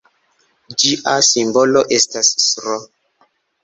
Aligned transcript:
Ĝia 0.85 1.13
simbolo 1.29 1.87
estas 2.01 2.35
sr. 2.51 2.85